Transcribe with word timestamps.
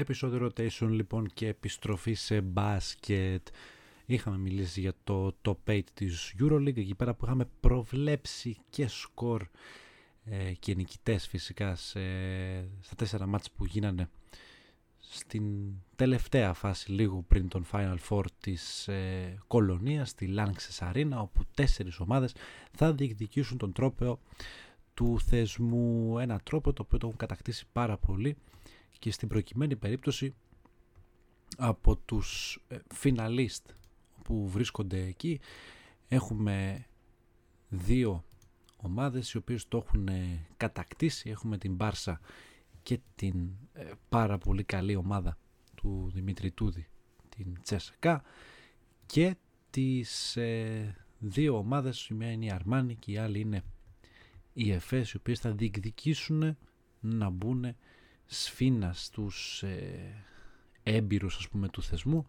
Επισόδιο 0.00 0.46
rotation 0.46 0.88
λοιπόν 0.88 1.30
και 1.34 1.46
επιστροφή 1.46 2.14
σε 2.14 2.40
μπάσκετ. 2.40 3.46
Είχαμε 4.06 4.38
μιλήσει 4.38 4.80
για 4.80 4.92
το 5.04 5.36
top 5.42 5.56
8 5.66 5.80
της 5.94 6.34
EuroLeague 6.40 6.76
εκεί 6.76 6.94
πέρα 6.94 7.14
που 7.14 7.24
είχαμε 7.24 7.48
προβλέψει 7.60 8.56
και 8.70 8.86
σκορ 8.88 9.46
ε, 10.24 10.52
και 10.52 10.74
νικητές 10.74 11.26
φυσικά 11.26 11.74
σε, 11.74 12.00
στα 12.80 12.94
τέσσερα 12.96 13.26
μάτς 13.26 13.50
που 13.50 13.64
γίνανε 13.64 14.08
στην 14.98 15.44
τελευταία 15.96 16.52
φάση 16.52 16.92
λίγο 16.92 17.24
πριν 17.28 17.48
τον 17.48 17.66
Final 17.72 17.96
Four 18.08 18.24
της 18.40 18.88
ε, 18.88 19.38
Κολονίας 19.46 20.08
στη 20.08 20.34
Lanxess 20.36 20.92
Arena 20.92 21.16
όπου 21.16 21.42
τέσσερις 21.54 22.00
ομάδες 22.00 22.34
θα 22.72 22.92
διεκδικήσουν 22.92 23.58
τον 23.58 23.72
τρόπο 23.72 24.18
του 24.94 25.20
θεσμού 25.20 26.18
ένα 26.18 26.40
τρόπο 26.42 26.72
το 26.72 26.82
οποίο 26.82 26.98
το 26.98 27.06
έχουν 27.06 27.18
κατακτήσει 27.18 27.66
πάρα 27.72 27.96
πολύ 27.96 28.36
και 28.98 29.10
στην 29.10 29.28
προκειμένη 29.28 29.76
περίπτωση 29.76 30.34
από 31.56 31.96
τους 31.96 32.58
ε, 32.68 32.78
φιναλίστ 32.94 33.66
που 34.24 34.48
βρίσκονται 34.48 35.04
εκεί 35.06 35.40
έχουμε 36.08 36.86
δύο 37.68 38.24
ομάδες 38.76 39.32
οι 39.32 39.36
οποίες 39.36 39.68
το 39.68 39.76
έχουν 39.86 40.08
ε, 40.08 40.46
κατακτήσει. 40.56 41.30
Έχουμε 41.30 41.58
την 41.58 41.74
Μπάρσα 41.74 42.20
και 42.82 43.00
την 43.14 43.50
ε, 43.72 43.90
πάρα 44.08 44.38
πολύ 44.38 44.64
καλή 44.64 44.96
ομάδα 44.96 45.38
του 45.74 46.10
Δημήτρη 46.14 46.50
Τούδη 46.50 46.88
την 47.28 47.58
Τσέσκα 47.62 48.22
και 49.06 49.36
τις 49.70 50.38
δύο 51.18 51.56
ομάδες 51.56 52.08
η 52.08 52.14
μία 52.14 52.30
είναι 52.30 52.44
η 52.44 52.50
Αρμάνη 52.50 52.94
και 52.94 53.12
η 53.12 53.16
άλλη 53.16 53.40
είναι 53.40 53.62
οι 54.52 54.72
ΕΦΕΣ 54.72 55.12
οι 55.12 55.16
οποίες 55.16 55.40
θα 55.40 55.52
διεκδικήσουν 55.52 56.56
να 57.00 57.30
μπουν 57.30 57.76
σφίνα 58.28 58.92
στους 58.92 59.62
ε, 59.62 60.24
έμπειρους 60.82 61.36
ας 61.36 61.48
πούμε 61.48 61.68
του 61.68 61.82
θεσμού 61.82 62.26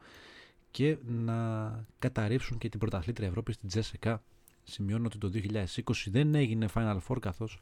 και 0.72 0.98
να 1.06 1.86
καταρρύψουν 2.00 2.58
και 2.58 2.70
την 2.70 2.80
πρωταθλήτρια 2.80 3.28
Ευρώπης 3.28 3.56
στην 3.56 3.70
Τζέσεκα. 3.70 4.24
Σημειώνω 4.64 5.06
ότι 5.06 5.18
το 5.18 5.32
2020 5.34 5.82
δεν 6.06 6.36
έγινε 6.36 6.68
Final 6.74 7.00
Four 7.08 7.18
καθώς 7.20 7.60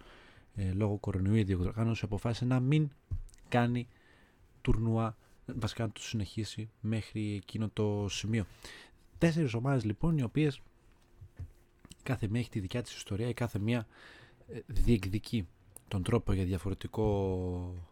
ε, 0.55 0.71
λόγω 0.71 0.97
κορονοϊού 0.97 1.35
η 1.35 1.43
διοργάνωση 1.43 2.05
αποφάσισε 2.05 2.45
να 2.45 2.59
μην 2.59 2.89
κάνει 3.49 3.87
τουρνουά 4.61 5.17
βασικά 5.45 5.83
να 5.83 5.91
το 5.91 6.01
συνεχίσει 6.01 6.69
μέχρι 6.81 7.35
εκείνο 7.35 7.69
το 7.73 8.05
σημείο. 8.09 8.45
Τέσσερις 9.17 9.53
ομάδες 9.53 9.83
λοιπόν 9.83 10.17
οι 10.17 10.23
οποίες 10.23 10.61
κάθε 12.03 12.27
μία 12.27 12.39
έχει 12.39 12.49
τη 12.49 12.59
δικιά 12.59 12.81
της 12.81 12.95
ιστορία, 12.95 13.27
η 13.27 13.33
κάθε 13.33 13.59
μία 13.59 13.87
ε, 14.47 14.59
διεκδικεί 14.65 15.47
τον 15.87 16.03
τρόπο 16.03 16.33
για 16.33 16.43
διαφορετικό 16.43 17.87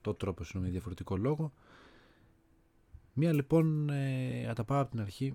το 0.00 0.14
τρόπο 0.14 0.42
για 0.52 0.60
διαφορετικό 0.60 1.16
λόγο 1.16 1.52
μία 3.12 3.32
λοιπόν 3.32 3.90
ε, 3.90 4.52
τα 4.54 4.64
πάω 4.64 4.80
από 4.80 4.90
την 4.90 5.00
αρχή 5.00 5.34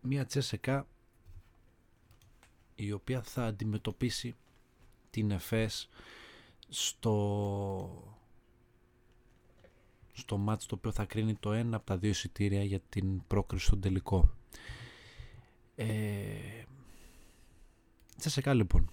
μία 0.00 0.24
τσέσεκα 0.26 0.86
η 2.74 2.92
οποία 2.92 3.22
θα 3.22 3.44
αντιμετωπίσει 3.44 4.34
την 5.10 5.30
ΕΦΕΣ 5.30 5.88
στο 6.68 8.12
στο 10.12 10.36
μάτς 10.36 10.66
το 10.66 10.74
οποίο 10.74 10.92
θα 10.92 11.04
κρίνει 11.04 11.34
το 11.34 11.52
ένα 11.52 11.76
από 11.76 11.86
τα 11.86 11.96
δύο 11.96 12.10
εισιτήρια 12.10 12.64
για 12.64 12.80
την 12.88 13.26
πρόκριση 13.26 13.66
στον 13.66 13.80
τελικό. 13.80 14.34
Ε, 15.74 16.64
ΤΣΣΚΑ 18.16 18.54
λοιπόν. 18.54 18.90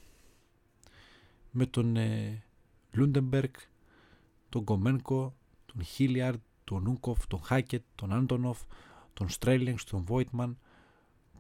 Με 1.52 1.66
τον 1.66 1.96
ε, 1.96 2.44
Λούντμπεργκ, 2.92 3.54
τον 4.50 4.64
Χομένκο, 4.64 5.36
τον 5.66 5.84
Χίλιαρντ, 5.84 6.40
τον 6.64 6.84
Ούκοφ, 6.84 7.28
τον 7.28 7.42
Χάκετ, 7.44 7.84
τον 7.96 8.14
Άντονοφ, 8.14 8.62
τον 9.14 9.30
Στρέλνιεκς, 9.30 9.84
τον 9.84 10.04
Βόιτμαν, 10.04 10.58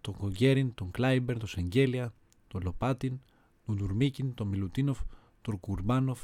τον 0.01 0.15
Γκριγκόνις, 0.17 0.73
τον 0.73 0.91
Κλάιμπερ, 0.91 1.37
τον 1.37 1.47
Σεγγέλια, 1.47 2.13
τον 2.47 2.61
Λοπάτιν, 2.63 3.19
τον 3.65 3.75
Ντουρμίκιν, 3.75 4.33
τον 4.33 4.47
Μιλουτίνοφ, 4.47 4.99
τον 5.41 5.59
Κουρμπάνοφ 5.59 6.21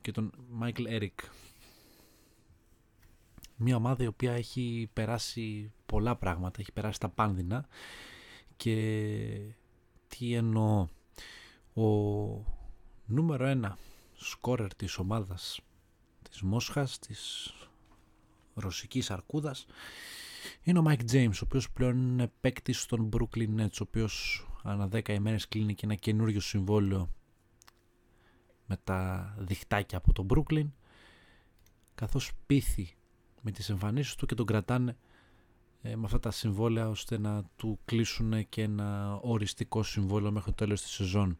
και 0.00 0.12
τον 0.12 0.32
Μάικλ 0.50 0.84
Έρικ. 0.86 1.20
Μια 3.56 3.76
ομάδα 3.76 4.04
η 4.04 4.06
οποία 4.06 4.32
έχει 4.32 4.90
περάσει 4.92 5.72
πολλά 5.86 6.16
πράγματα, 6.16 6.60
έχει 6.60 6.72
περάσει 6.72 7.00
τα 7.00 7.08
πάνδυνα 7.08 7.66
και 8.56 9.54
τι 10.08 10.34
εννοώ. 10.34 10.88
Ο 11.74 11.84
νούμερο 13.06 13.46
ένα 13.46 13.78
σκόρερ 14.14 14.74
της 14.74 14.98
ομάδας 14.98 15.60
της 16.30 16.42
Μόσχας, 16.42 16.98
της 16.98 17.52
ρωσικής 18.54 19.10
αρκούδας 19.10 19.66
είναι 20.62 20.78
ο 20.78 20.84
Mike 20.86 21.10
James, 21.12 21.34
ο 21.34 21.44
οποίος 21.44 21.70
πλέον 21.70 21.96
είναι 21.96 22.32
παίκτης 22.40 22.80
στον 22.80 23.08
Brooklyn 23.12 23.60
Nets, 23.60 23.72
ο 23.72 23.82
οποίος 23.82 24.46
ανά 24.62 24.88
10 24.92 25.08
ημέρες 25.12 25.48
κλείνει 25.48 25.74
και 25.74 25.84
ένα 25.84 25.94
καινούριο 25.94 26.40
συμβόλαιο 26.40 27.10
με 28.66 28.76
τα 28.84 29.34
διχτάκια 29.38 29.98
από 29.98 30.12
τον 30.12 30.26
Brooklyn 30.30 30.70
καθώς 31.94 32.32
πείθει 32.46 32.96
με 33.40 33.50
τις 33.50 33.68
εμφανίσεις 33.68 34.14
του 34.14 34.26
και 34.26 34.34
τον 34.34 34.46
κρατάνε 34.46 34.96
ε, 35.82 35.96
με 35.96 36.04
αυτά 36.04 36.18
τα 36.20 36.30
συμβόλαια 36.30 36.88
ώστε 36.88 37.18
να 37.18 37.44
του 37.56 37.78
κλείσουν 37.84 38.48
και 38.48 38.62
ένα 38.62 39.18
οριστικό 39.22 39.82
συμβόλαιο 39.82 40.30
μέχρι 40.30 40.50
το 40.50 40.56
τέλος 40.56 40.82
της 40.82 40.90
σεζόν. 40.90 41.38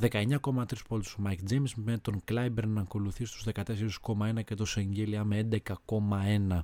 19,3 0.00 0.64
πόντους 0.88 1.14
ο 1.14 1.22
Mike 1.26 1.52
James 1.52 1.70
με 1.74 1.98
τον 1.98 2.20
Κλάιμπερ 2.24 2.66
να 2.66 2.80
ακολουθεί 2.80 3.24
στους 3.24 3.44
14,1 3.54 4.44
και 4.44 4.54
το 4.54 4.64
Σεγγέλια 4.64 5.24
με 5.24 5.48
11,1. 5.50 6.62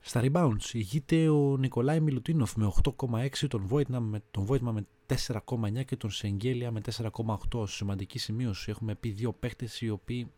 Στα 0.00 0.20
rebounds 0.24 0.72
ηγείται 0.72 1.28
ο 1.28 1.56
Νικολάη 1.56 2.00
Μιλουτίνοφ 2.00 2.56
με 2.56 2.72
8,6, 2.82 3.28
τον 3.48 3.68
Voigtman 3.70 3.98
με, 3.98 4.22
τον 4.30 4.46
Voigtman 4.48 4.72
με 4.72 4.86
4,9 5.06 5.84
και 5.84 5.96
τον 5.96 6.10
Σεγγέλια 6.10 6.70
με 6.70 6.80
4,8. 7.50 7.68
Σημαντική 7.68 8.18
σημείωση. 8.18 8.70
Έχουμε 8.70 8.94
πει 8.94 9.10
δύο 9.10 9.32
παίχτες 9.32 9.80
οι 9.80 9.90
οποίοι 9.90 10.30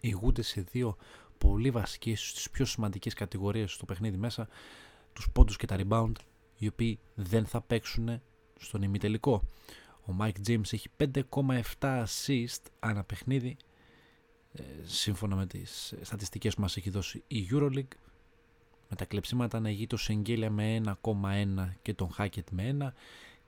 ηγούνται 0.00 0.42
σε 0.42 0.60
δύο 0.60 0.96
πολύ 1.38 1.70
βασικές 1.70 2.28
στις 2.28 2.50
πιο 2.50 2.64
σημαντικές 2.64 3.14
κατηγορίες 3.14 3.72
στο 3.72 3.84
παιχνίδι 3.84 4.16
μέσα, 4.16 4.48
τους 5.12 5.30
πόντους 5.30 5.56
και 5.56 5.66
τα 5.66 5.76
rebound, 5.78 6.12
οι 6.56 6.66
οποίοι 6.66 6.98
δεν 7.14 7.46
θα 7.46 7.60
παίξουν 7.60 8.20
στον 8.58 8.82
ημιτελικό. 8.82 9.42
Ο 10.08 10.14
Mike 10.20 10.48
James 10.48 10.72
έχει 10.72 10.88
5,7 10.96 12.04
assist 12.04 12.62
ανά 12.78 13.04
παιχνίδι, 13.04 13.56
ε, 14.52 14.62
σύμφωνα 14.82 15.36
με 15.36 15.46
τις 15.46 15.94
στατιστικές 16.02 16.54
που 16.54 16.60
μας 16.60 16.76
έχει 16.76 16.90
δώσει 16.90 17.22
η 17.26 17.48
EuroLeague. 17.52 17.96
Με 18.88 18.96
τα 18.96 19.04
κλεψίματα 19.04 19.60
να 19.60 19.70
το 19.86 19.96
Σεγγέλια 19.96 20.50
με 20.50 20.74
1,1 20.74 21.76
και 21.82 21.94
τον 21.94 22.10
Hackett 22.18 22.50
με 22.50 22.76
1 22.80 22.92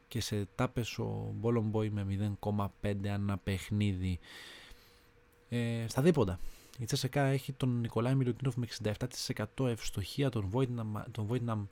και 0.08 0.20
σε 0.20 0.48
τάπες 0.54 0.98
ο 0.98 1.34
Boy 1.72 1.88
με 1.90 2.36
0,5 2.42 3.08
ανά 3.08 3.38
παιχνίδι. 3.38 4.18
Ε, 5.48 5.84
στα 5.88 6.02
δίποντα 6.02 6.38
η 6.80 6.84
Τσέσσεκα 6.84 7.22
έχει 7.22 7.52
τον 7.52 7.80
Νικολάη 7.80 8.14
Μιλουτίνοφ 8.14 8.56
με 8.56 8.66
67% 9.56 9.66
ευστοχία, 9.66 10.30
τον 10.30 10.50
Voigtman, 10.52 11.02
τον 11.10 11.28
Voigtman, 11.30 11.66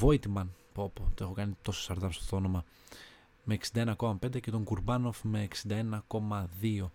Voigtman 0.00 0.46
πω, 0.72 0.90
πω, 0.94 1.10
το 1.14 1.24
έχω 1.24 1.32
κάνει 1.32 1.56
τόσο 1.62 1.82
σαρτάμ 1.82 2.10
στο 2.10 2.36
όνομα, 2.36 2.64
με 3.48 3.58
61,5 3.72 4.40
και 4.40 4.50
τον 4.50 4.64
Κουρμπάνοφ 4.64 5.24
με 5.24 5.48
61,2. 5.64 6.86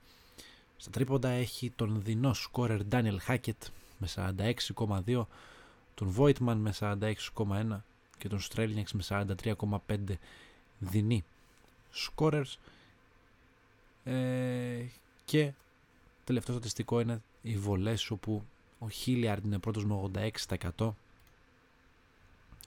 Στα 0.78 0.92
τρίποντα 0.92 1.30
έχει 1.30 1.70
τον 1.76 2.02
δεινό 2.02 2.34
σκόρερ 2.34 2.84
Ντάνιελ 2.84 3.20
Χάκετ 3.22 3.64
με 3.98 4.08
46,2, 5.06 5.26
τον 5.96 6.16
Voigtman 6.18 6.56
με 6.56 6.74
46,1 6.80 7.80
και 8.18 8.28
τον 8.30 8.40
Στρέλνιαξ 8.40 8.94
με 8.94 9.04
43,5 9.08 9.98
δεινή 10.80 11.24
σκόρερς 11.92 12.60
ε, 14.04 14.86
και 15.26 15.52
τελευταίο 16.24 16.56
στατιστικό 16.56 17.00
είναι 17.00 17.22
οι 17.42 17.58
βολές 17.58 18.10
όπου 18.10 18.44
ο 18.80 18.90
Χίλιαρντ 18.90 19.46
είναι 19.46 19.60
πρώτος 19.60 19.86
με 19.86 20.12
86% 20.78 20.92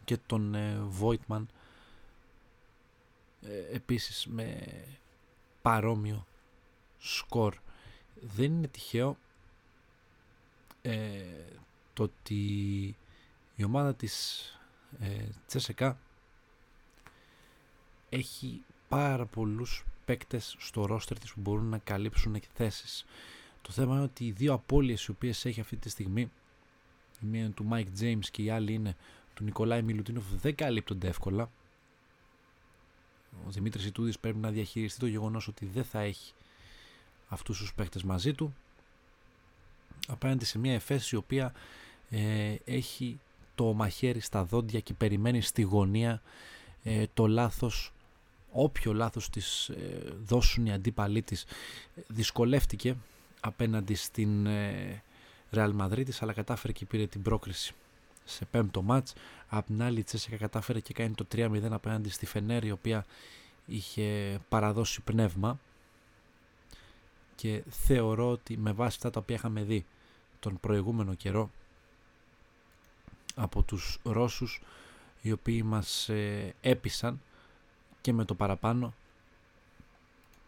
και 0.04 0.16
τον 0.26 0.54
ε, 0.54 0.78
Voigtman 1.00 1.42
ε, 1.42 1.55
επίσης 3.72 4.26
με 4.26 4.66
παρόμοιο 5.62 6.26
σκορ. 6.98 7.54
Δεν 8.20 8.52
είναι 8.52 8.68
τυχαίο 8.68 9.16
ε, 10.82 11.22
το 11.92 12.02
ότι 12.02 12.44
η 13.56 13.64
ομάδα 13.64 13.94
της 13.94 14.40
ε, 15.00 15.24
Τσέσεκα 15.46 15.98
έχει 18.08 18.62
πάρα 18.88 19.26
πολλούς 19.26 19.84
παίκτες 20.04 20.56
στο 20.58 20.86
ρόστερ 20.86 21.18
της 21.18 21.32
που 21.32 21.40
μπορούν 21.40 21.66
να 21.66 21.78
καλύψουν 21.78 22.40
θέσεις. 22.54 23.04
Το 23.62 23.72
θέμα 23.72 23.94
είναι 23.94 24.04
ότι 24.04 24.26
οι 24.26 24.30
δύο 24.30 24.52
απώλειες 24.52 25.04
οι 25.04 25.10
οποίες 25.10 25.44
έχει 25.44 25.60
αυτή 25.60 25.76
τη 25.76 25.88
στιγμή 25.88 26.30
η 27.22 27.26
μία 27.26 27.40
είναι 27.40 27.50
του 27.50 27.68
Mike 27.70 28.00
James 28.00 28.24
και 28.30 28.42
η 28.42 28.50
άλλη 28.50 28.72
είναι 28.72 28.96
του 29.34 29.44
Νικολάη 29.44 29.82
Μιλουτίνοφ 29.82 30.24
δεν 30.26 30.54
καλύπτονται 30.54 31.08
εύκολα. 31.08 31.50
Ο 33.46 33.50
Δημήτρης 33.50 33.86
Ιτούδης 33.86 34.18
πρέπει 34.18 34.38
να 34.38 34.50
διαχειριστεί 34.50 35.00
το 35.00 35.06
γεγονός 35.06 35.48
ότι 35.48 35.66
δεν 35.66 35.84
θα 35.84 36.00
έχει 36.00 36.32
αυτούς 37.28 37.58
τους 37.58 37.74
παίχτες 37.74 38.02
μαζί 38.02 38.34
του 38.34 38.54
απέναντι 40.08 40.44
σε 40.44 40.58
μια 40.58 40.74
Εφές 40.74 41.10
η 41.10 41.16
οποία 41.16 41.52
ε, 42.10 42.54
έχει 42.64 43.20
το 43.54 43.72
μαχαίρι 43.72 44.20
στα 44.20 44.44
δόντια 44.44 44.80
και 44.80 44.94
περιμένει 44.94 45.40
στη 45.40 45.62
γωνία 45.62 46.22
ε, 46.82 47.04
το 47.14 47.26
λάθος 47.26 47.92
όποιο 48.52 48.92
λάθος 48.92 49.30
της 49.30 49.68
ε, 49.68 50.14
δώσουν 50.24 50.66
οι 50.66 50.72
αντίπαλοι 50.72 51.22
της. 51.22 51.44
Δυσκολεύτηκε 52.06 52.96
απέναντι 53.40 53.94
στην 53.94 54.46
ε, 54.46 55.02
Real 55.52 55.76
Madrid 55.80 56.08
αλλά 56.20 56.32
κατάφερε 56.32 56.72
και 56.72 56.84
πήρε 56.84 57.06
την 57.06 57.22
πρόκριση 57.22 57.74
σε 58.26 58.44
πέμπτο 58.44 58.82
μάτς. 58.82 59.14
Απ' 59.48 59.66
την 59.66 59.82
άλλη 59.82 59.98
η 59.98 60.02
Τσέσσεκα 60.02 60.36
κατάφερε 60.36 60.80
και 60.80 60.92
κάνει 60.92 61.14
το 61.14 61.26
3-0 61.34 61.62
απέναντι 61.70 62.08
στη 62.08 62.26
Φενέρ 62.26 62.64
η 62.64 62.70
οποία 62.70 63.04
είχε 63.66 64.38
παραδώσει 64.48 65.00
πνεύμα. 65.00 65.58
Και 67.34 67.62
θεωρώ 67.68 68.30
ότι 68.30 68.56
με 68.56 68.72
βάση 68.72 68.96
αυτά 68.96 69.10
τα 69.10 69.20
οποία 69.20 69.36
είχαμε 69.36 69.62
δει 69.62 69.84
τον 70.40 70.60
προηγούμενο 70.60 71.14
καιρό 71.14 71.50
από 73.34 73.62
τους 73.62 73.98
Ρώσους 74.02 74.60
οι 75.22 75.32
οποίοι 75.32 75.62
μας 75.64 76.08
ε, 76.08 76.54
έπεισαν 76.60 77.20
και 78.00 78.12
με 78.12 78.24
το 78.24 78.34
παραπάνω 78.34 78.94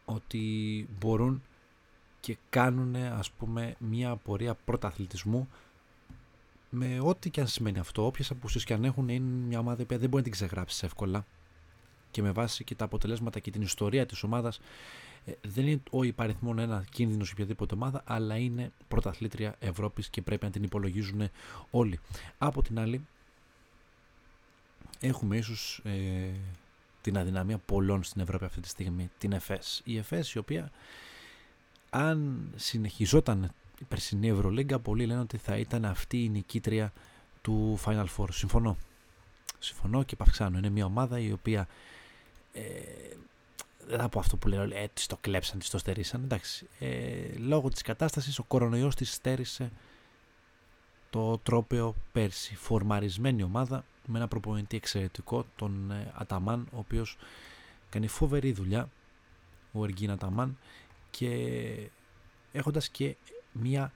ότι 0.05 0.89
μπορούν 0.99 1.43
και 2.21 2.37
κάνουν 2.51 2.97
ας 2.97 3.31
πούμε 3.31 3.75
μια 3.79 4.17
πορεία 4.17 4.55
πρωταθλητισμού 4.55 5.49
με 6.71 7.01
ό,τι 7.03 7.31
και 7.31 7.41
αν 7.41 7.47
σημαίνει 7.47 7.79
αυτό, 7.79 8.07
όποιες 8.07 8.31
απουσίες 8.31 8.65
και 8.65 8.75
αν 8.75 8.85
έχουν 8.85 9.09
είναι 9.09 9.25
μια 9.47 9.59
ομάδα 9.59 9.85
που 9.85 9.89
δεν 9.89 9.99
μπορεί 9.99 10.17
να 10.17 10.23
την 10.23 10.33
ξεγράψεις 10.33 10.83
εύκολα 10.83 11.27
και 12.11 12.23
με 12.23 12.31
βάση 12.31 12.65
και 12.65 12.75
τα 12.75 12.85
αποτελέσματα 12.85 13.39
και 13.39 13.51
την 13.51 13.63
ιστορία 13.63 14.07
της 14.07 14.23
ομάδας 14.23 14.61
ε, 15.25 15.33
δεν 15.43 15.67
είναι 15.67 15.83
ο 15.91 16.03
υπαριθμόν 16.03 16.59
ένα 16.59 16.85
κίνδυνος 16.91 17.27
σε 17.27 17.33
οποιαδήποτε 17.33 17.75
ομάδα, 17.75 18.03
αλλά 18.07 18.37
είναι 18.37 18.73
πρωταθλήτρια 18.89 19.55
Ευρώπης 19.59 20.09
και 20.09 20.23
πρέπει 20.23 20.45
να 20.45 20.51
την 20.51 20.63
υπολογίζουν 20.63 21.29
όλοι. 21.71 22.01
Από 22.39 22.63
την 22.63 22.79
άλλη, 22.79 23.07
έχουμε 25.01 25.37
ίσως 25.37 25.81
ε, 25.85 26.31
την 27.01 27.19
αδυναμία 27.19 27.59
πολλών 27.59 28.03
στην 28.03 28.21
Ευρώπη 28.21 28.45
αυτή 28.45 28.61
τη 28.61 28.69
στιγμή, 28.69 29.11
την 29.19 29.33
ΕΦΕΣ. 29.33 29.81
Η 29.85 29.97
ΕΦΕΣ 29.97 30.33
η 30.33 30.39
οποία 30.39 30.71
αν 31.91 32.51
συνεχιζόταν 32.57 33.53
η 33.79 33.85
περσινή 33.85 34.29
Ευρωλίγκα, 34.29 34.79
πολλοί 34.79 35.07
λένε 35.07 35.21
ότι 35.21 35.37
θα 35.37 35.57
ήταν 35.57 35.85
αυτή 35.85 36.25
η 36.25 36.29
νικήτρια 36.29 36.93
του 37.43 37.79
Final 37.85 38.07
Four. 38.17 38.27
Συμφωνώ. 38.31 38.77
Συμφωνώ 39.59 40.03
και 40.03 40.17
παυξάνω. 40.17 40.59
Είναι 40.59 40.69
μια 40.69 40.85
ομάδα 40.85 41.19
η 41.19 41.33
οποία 41.33 41.69
ε, 42.53 42.63
δεν 43.87 43.99
θα 43.99 44.09
πω 44.09 44.19
αυτό 44.19 44.37
που 44.37 44.49
λέω, 44.49 44.63
ε, 44.63 44.91
της 44.95 45.07
το 45.07 45.17
κλέψαν, 45.21 45.59
της 45.59 45.71
το 45.71 45.79
στερήσαν. 45.79 46.23
Εντάξει, 46.23 46.67
ε, 46.79 47.33
λόγω 47.37 47.69
της 47.69 47.83
κατάστασης 47.83 48.39
ο 48.39 48.43
κορονοϊός 48.43 48.95
της 48.95 49.13
στέρισε 49.13 49.71
το 51.11 51.39
τρόπεο 51.39 51.95
πέρσι. 52.13 52.57
Φορμαρισμένη 52.57 53.43
ομάδα 53.43 53.85
με 54.07 54.19
ένα 54.19 54.29
προπονητή 54.29 54.77
εξαιρετικό, 54.77 55.47
τον 55.57 55.91
ε, 55.91 56.13
Αταμάν, 56.15 56.69
ο 56.73 56.79
οποίος 56.79 57.17
κάνει 57.91 58.07
φοβερή 58.07 58.53
δουλειά, 58.53 58.89
ο 59.73 59.85
Εργίν 59.85 60.11
Αταμάν, 60.11 60.59
και 61.11 61.91
έχοντας 62.53 62.89
και 62.89 63.17
μια 63.61 63.93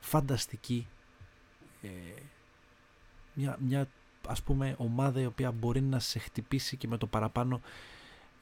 φανταστική 0.00 0.86
ε, 1.82 1.88
μια, 3.34 3.58
μια 3.60 3.88
ας 4.26 4.42
πούμε 4.42 4.74
ομάδα 4.78 5.20
η 5.20 5.26
οποία 5.26 5.50
μπορεί 5.52 5.80
να 5.80 5.98
σε 5.98 6.18
χτυπήσει 6.18 6.76
και 6.76 6.88
με 6.88 6.96
το 6.96 7.06
παραπάνω 7.06 7.60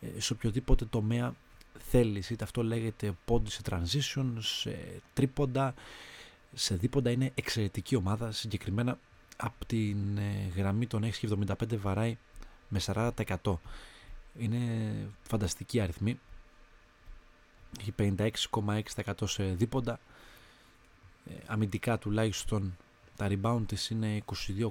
ε, 0.01 0.21
σε 0.21 0.33
οποιοδήποτε 0.33 0.85
τομέα 0.85 1.35
θέλεις. 1.79 2.31
Είτε 2.31 2.45
αυτό 2.45 2.63
λέγεται 2.63 3.13
πόντι 3.25 3.51
σε 3.51 3.61
transition, 3.71 4.33
σε 4.39 5.01
τρίποντα 5.15 5.75
σε 6.55 6.75
δίποντα. 6.75 7.11
Είναι 7.11 7.33
εξαιρετική 7.35 7.97
ομάδα. 7.97 8.33
Συγκεκριμένα 8.33 8.99
από 9.37 9.65
την 9.67 10.19
ε, 10.19 10.53
γραμμή 10.57 10.87
των 10.87 11.11
6,75 11.21 11.77
βαράει 11.77 12.17
με 12.69 12.81
40% 12.87 13.11
είναι 14.39 14.59
φανταστική 15.23 15.81
αριθμή. 15.81 16.21
Έχει 17.81 17.95
56,6% 17.99 19.13
σε 19.25 19.45
δίποντα. 19.45 19.93
ε, 19.93 20.12
αμυντικά 21.47 21.99
τουλάχιστον 21.99 22.77
τα 23.17 23.29
rebound 23.31 23.63
της 23.67 23.91
είναι 23.91 24.23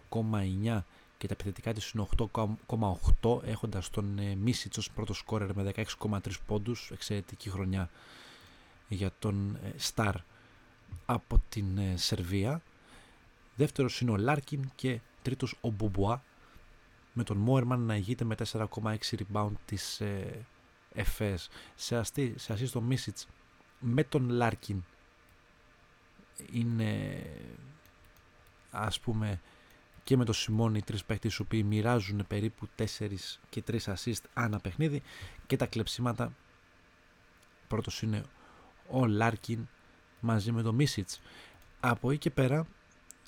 22,9 0.09 0.83
και 1.17 1.27
τα 1.27 1.33
επιθετικά 1.33 1.73
της 1.73 1.91
είναι 1.91 2.07
8,8 2.67 3.43
έχοντας 3.43 3.89
τον 3.89 4.19
ε, 4.19 4.35
Μίσιτς 4.35 4.77
ως 4.77 4.91
πρώτο 4.91 5.13
σκόρερ 5.13 5.55
με 5.55 5.71
16,3 5.99 6.19
πόντους. 6.45 6.89
Εξαιρετική 6.91 7.49
χρονιά 7.49 7.89
για 8.87 9.11
τον 9.19 9.55
ε, 9.63 9.73
Σταρ 9.75 10.15
από 11.05 11.41
την 11.49 11.77
ε, 11.77 11.97
Σερβία. 11.97 12.61
Δεύτερος 13.55 14.01
είναι 14.01 14.11
ο 14.11 14.17
Λάρκιν 14.17 14.71
και 14.75 14.99
τρίτος 15.21 15.57
ο 15.61 15.69
Μπομπουά 15.69 16.23
με 17.13 17.23
τον 17.23 17.37
Μόερμαν 17.37 17.79
να 17.81 17.95
ηγείται 17.95 18.23
με 18.23 18.35
4,6 18.51 18.95
rebound 19.11 19.53
της 19.65 20.01
Εφές 20.93 21.49
σε, 21.75 21.97
ασί, 21.97 22.33
σε 22.37 22.53
ασίστ 22.53 22.77
ο 22.77 22.81
Μίσιτς 22.81 23.27
με 23.79 24.03
τον 24.03 24.29
Λάρκιν 24.29 24.83
είναι 26.51 27.23
ας 28.71 28.99
πούμε 28.99 29.39
και 30.03 30.17
με 30.17 30.25
το 30.25 30.33
Σιμώνη 30.33 30.77
οι 30.77 30.83
τρεις 30.83 31.05
παίκτες 31.05 31.35
οι 31.35 31.41
οποίοι 31.41 31.63
μοιράζουν 31.67 32.25
περίπου 32.27 32.67
4 32.77 32.83
και 33.49 33.63
3 33.67 33.77
assist 33.77 34.21
ανά 34.33 34.59
παιχνίδι 34.59 35.01
και 35.47 35.57
τα 35.57 35.65
κλεψίματα. 35.65 36.33
Πρώτος 37.67 38.01
είναι 38.01 38.23
ο 38.89 39.05
Λάρκιν 39.05 39.67
μαζί 40.19 40.51
με 40.51 40.61
το 40.61 40.73
Μίσιτς. 40.73 41.21
Από 41.79 42.11
εκεί 42.11 42.19
και 42.19 42.29
πέρα 42.29 42.67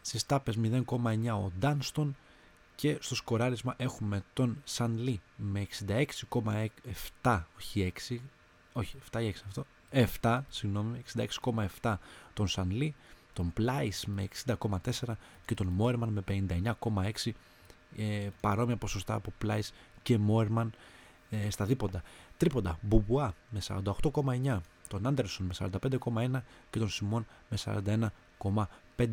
στις 0.01 0.25
τάπες 0.25 0.57
0,9 0.61 0.83
ο 1.27 1.51
Ντάνστον 1.59 2.15
και 2.75 2.97
στο 3.01 3.15
σκοράρισμα 3.15 3.73
έχουμε 3.77 4.23
τον 4.33 4.61
Σανλί 4.63 5.21
με 5.35 5.67
66,7 7.21 7.43
όχι 7.57 7.93
6 8.09 8.17
όχι 8.73 8.97
7 9.11 9.21
ή 9.21 9.33
6 9.35 9.41
αυτό 9.47 9.65
7 10.21 10.39
συγγνώμη 10.49 11.01
66,7 11.81 11.95
τον 12.33 12.47
Σανλί 12.47 12.95
τον 13.33 13.53
Πλάις 13.53 14.05
με 14.05 14.27
60,4 14.45 15.13
και 15.45 15.53
τον 15.53 15.67
Μόερμαν 15.67 16.09
με 16.09 16.23
59,6 16.27 17.31
ε, 17.97 18.29
παρόμοια 18.41 18.75
ποσοστά 18.75 19.13
από 19.13 19.33
Πλάις 19.37 19.73
και 20.03 20.17
Μόερμαν 20.17 20.73
ε, 21.29 21.49
στα 21.49 21.65
δίποντα. 21.65 22.03
Τρίποντα, 22.37 22.79
Μπουμπουά 22.81 23.33
με 23.49 23.61
48,9, 23.67 24.59
τον 24.87 25.07
Άντερσον 25.07 25.45
με 25.45 25.69
45,1 26.13 26.41
και 26.69 26.79
τον 26.79 26.89
Σιμόν 26.89 27.25
με 27.49 27.57
41,5. 28.45 29.07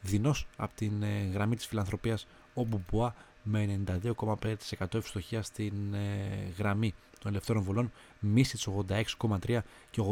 Δεινός 0.00 0.46
από 0.56 0.74
την 0.74 1.02
ε, 1.02 1.30
γραμμή 1.32 1.56
της 1.56 1.66
φιλανθρωπίας 1.66 2.26
ο 2.54 2.62
Μπομπουά 2.62 3.14
με 3.42 3.80
92,5% 3.86 4.94
ευστοχία 4.94 5.42
στην 5.42 5.94
ε, 5.94 6.52
γραμμή 6.58 6.94
των 7.20 7.30
ελευθέρων 7.30 7.62
βολών, 7.62 7.92
Μίσιτς 8.20 8.68
86,3 8.88 9.58
και 9.90 10.02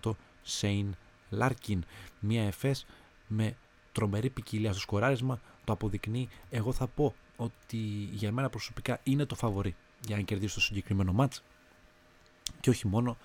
86% 0.00 0.12
Σέιν 0.42 0.94
Λάρκιν. 1.30 1.84
Μια 2.20 2.42
Εφές 2.42 2.86
με 3.26 3.56
τρομερή 3.92 4.30
ποικιλία 4.30 4.70
στο 4.70 4.80
σκοράρισμα 4.80 5.40
το 5.64 5.72
αποδεικνύει. 5.72 6.28
Εγώ 6.50 6.72
θα 6.72 6.86
πω 6.86 7.14
ότι 7.36 7.76
για 8.12 8.32
μένα 8.32 8.48
προσωπικά 8.48 9.00
είναι 9.02 9.24
το 9.24 9.34
φαβορή 9.34 9.74
για 10.06 10.16
να 10.16 10.22
κερδίσει 10.22 10.54
το 10.54 10.60
συγκεκριμένο 10.60 11.12
ματς 11.12 11.42
και 12.60 12.70
όχι 12.70 12.86
μόνο 12.86 13.16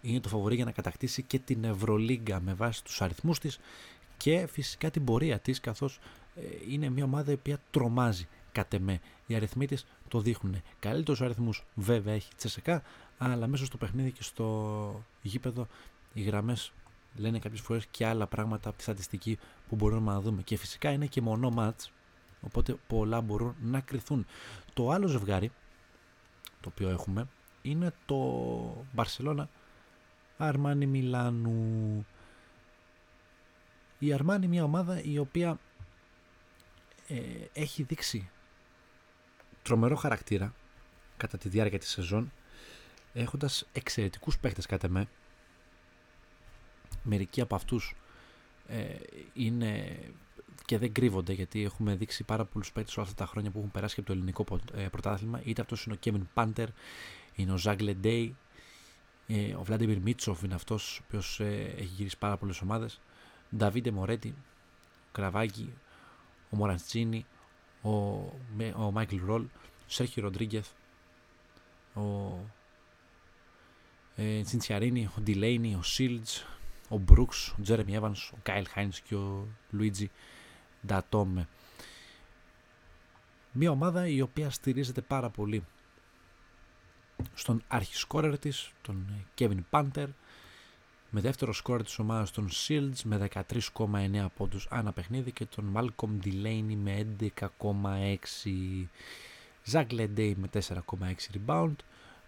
είναι 0.00 0.20
το 0.20 0.28
φαβορή 0.28 0.54
για 0.54 0.64
να 0.64 0.70
κατακτήσει 0.70 1.22
και 1.22 1.38
την 1.38 1.64
Ευρωλίγκα 1.64 2.40
με 2.40 2.54
βάση 2.54 2.84
τους 2.84 3.02
αριθμούς 3.02 3.38
της 3.38 3.58
και 4.16 4.46
φυσικά 4.50 4.90
την 4.90 5.04
πορεία 5.04 5.38
της 5.38 5.60
καθώς 5.60 5.98
ε, 6.34 6.40
είναι 6.68 6.88
μια 6.88 7.04
ομάδα 7.04 7.30
η 7.30 7.34
οποία 7.34 7.58
τρομάζει 7.70 8.28
κατ' 8.52 8.74
εμέ. 8.74 9.00
Οι 9.26 9.34
αριθμοί 9.34 9.66
της 9.66 9.86
το 10.08 10.20
δείχνουν. 10.20 10.62
Καλύτερους 10.78 11.20
αριθμούς 11.20 11.64
βέβαια 11.74 12.14
έχει 12.14 12.34
τσεσεκά 12.36 12.82
αλλά 13.18 13.46
μέσα 13.46 13.64
στο 13.64 13.76
παιχνίδι 13.76 14.12
και 14.12 14.22
στο 14.22 15.04
γήπεδο 15.22 15.66
οι 16.12 16.22
γραμμές 16.22 16.72
λένε 17.16 17.38
κάποιες 17.38 17.60
φορές 17.60 17.86
και 17.90 18.06
άλλα 18.06 18.26
πράγματα 18.26 18.68
από 18.68 18.78
τη 18.78 18.82
στατιστική 18.82 19.38
που 19.68 19.76
μπορούμε 19.76 20.12
να 20.12 20.20
δούμε. 20.20 20.42
Και 20.42 20.56
φυσικά 20.56 20.90
είναι 20.90 21.06
και 21.06 21.20
μονό 21.20 21.50
μάτς, 21.50 21.92
οπότε 22.40 22.76
πολλά 22.86 23.20
μπορούν 23.20 23.54
να 23.62 23.80
κρυθούν. 23.80 24.26
Το 24.74 24.90
άλλο 24.90 25.06
ζευγάρι, 25.06 25.50
το 26.60 26.68
οποίο 26.72 26.88
έχουμε, 26.88 27.28
είναι 27.62 27.92
το 28.06 28.86
Barcelona 28.96 29.44
Αρμάνι 30.36 30.86
Μιλάνου. 30.86 32.06
Η 33.98 34.12
Αρμάνι 34.12 34.46
μια 34.46 34.64
ομάδα 34.64 35.02
η 35.02 35.18
οποία 35.18 35.58
ε, 37.08 37.14
έχει 37.52 37.82
δείξει 37.82 38.28
τρομερό 39.62 39.96
χαρακτήρα 39.96 40.54
κατά 41.16 41.38
τη 41.38 41.48
διάρκεια 41.48 41.78
της 41.78 41.88
σεζόν 41.88 42.32
έχοντας 43.12 43.66
εξαιρετικούς 43.72 44.38
παίχτες 44.38 44.66
κατά 44.66 44.88
με 44.88 45.08
μερικοί 47.02 47.40
από 47.40 47.54
αυτούς 47.54 47.94
ε, 48.68 48.84
είναι 49.32 49.98
και 50.64 50.78
δεν 50.78 50.92
κρύβονται 50.92 51.32
γιατί 51.32 51.64
έχουμε 51.64 51.94
δείξει 51.94 52.24
πάρα 52.24 52.44
πολλούς 52.44 52.72
παίκτες 52.72 52.96
όλα 52.96 53.06
αυτά 53.06 53.24
τα 53.24 53.30
χρόνια 53.30 53.50
που 53.50 53.58
έχουν 53.58 53.70
περάσει 53.70 53.94
από 53.98 54.06
το 54.06 54.12
ελληνικό 54.12 54.44
ε, 54.74 54.86
πρωτάθλημα. 54.88 55.40
Είτε 55.44 55.60
αυτός 55.60 55.84
είναι 55.84 55.94
ο 55.94 55.98
Κέβιν 55.98 56.28
Πάντερ, 56.34 56.68
είναι 57.34 57.52
ο 57.52 57.56
Ζακ 57.56 57.80
Λεντέι, 57.80 58.36
ε, 59.26 59.54
ο 59.54 59.62
Βλάντιμιρ 59.62 60.00
Μίτσοφ 60.00 60.42
είναι 60.42 60.54
αυτός 60.54 60.98
ο 60.98 61.02
οποίος 61.06 61.40
ε, 61.40 61.74
έχει 61.76 61.92
γυρίσει 61.96 62.18
πάρα 62.18 62.36
πολλές 62.36 62.60
ομάδες. 62.60 63.00
Νταβίντε 63.56 63.90
Μορέτη, 63.90 64.34
Κραβάκη, 65.12 65.72
ο 66.50 66.56
Μοραντσίνη, 66.56 67.26
ο, 67.82 67.90
ο 68.76 68.90
Μάικλ 68.92 69.16
Ρολ, 69.24 69.42
ο 69.42 69.48
Σέρχι 69.86 70.20
Ροντρίγκεθ, 70.20 70.68
ο 71.94 72.38
ε, 74.16 74.42
Τσιντσιαρίνη, 74.42 75.08
ο 75.18 75.20
Ντιλέινι, 75.20 75.74
ο 75.74 75.82
Σίλντς, 75.82 76.38
ο 76.88 76.96
Μπρούξ, 76.98 77.48
ο 77.58 77.62
Τζέρεμι 77.62 77.94
Εύανς, 77.94 78.30
ο 78.30 78.36
Κάιλ 78.42 78.66
Χάινς 78.68 79.00
και 79.00 79.14
ο 79.14 79.46
Λουίτζι 79.70 80.10
Ντατόμε. 80.86 81.48
Μια 83.52 83.70
ομάδα 83.70 84.08
η 84.08 84.20
οποία 84.20 84.50
στηρίζεται 84.50 85.00
πάρα 85.00 85.30
πολύ 85.30 85.64
στον 87.34 87.62
αρχισκόρερ 87.68 88.38
της, 88.38 88.70
τον 88.82 89.24
Kevin 89.38 89.58
Πάντερ, 89.70 90.08
με 91.16 91.22
δεύτερο 91.22 91.52
σκόρ 91.52 91.82
της 91.82 91.98
ομάδας 91.98 92.30
των 92.30 92.48
Shields 92.50 93.00
με 93.04 93.28
13,9 93.32 94.26
πόντους 94.36 94.66
ανά 94.70 94.92
παιχνίδι 94.92 95.32
και 95.32 95.44
τον 95.44 95.72
Malcolm 95.76 96.24
Delaney 96.24 96.76
με 96.76 97.06
11,6 97.18 98.86
Zach 99.72 99.86
Ledey 99.90 100.34
με 100.36 100.48
4,6 100.52 100.76
rebound. 101.32 101.74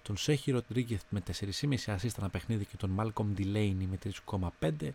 Τον 0.02 0.16
Σέχι 0.16 0.50
Ροντρίγκεθ 0.50 1.02
με 1.08 1.22
4,5 1.40 1.76
assist 1.84 2.14
ανά 2.18 2.28
παιχνίδι 2.28 2.64
και 2.64 2.76
τον 2.76 2.96
Malcolm 2.98 3.38
Delaney 3.38 3.86
με 3.90 3.98
3,5 4.60 4.90